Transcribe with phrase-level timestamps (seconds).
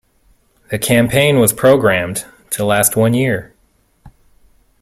[0.71, 3.53] The campaign was programmed to last one year.